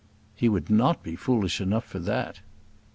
"He 0.33 0.49
would 0.49 0.67
not 0.71 1.03
be 1.03 1.15
foolish 1.15 1.61
enough 1.61 1.85
for 1.85 1.99
that." 1.99 2.39